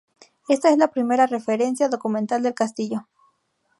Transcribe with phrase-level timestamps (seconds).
[0.49, 3.07] Esta es la primera referencia documental del castillo.